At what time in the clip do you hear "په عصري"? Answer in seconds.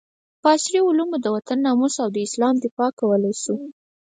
0.41-0.79